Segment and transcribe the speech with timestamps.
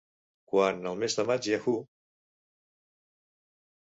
[0.53, 1.85] Quan, al mes de maig Yahoo!